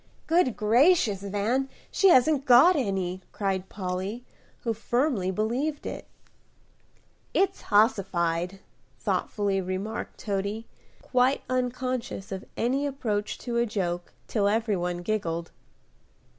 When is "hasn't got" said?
2.09-2.75